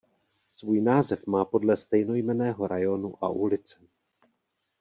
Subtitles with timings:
[0.53, 3.79] Svůj název má podle stejnojmenného rajónu a ulice.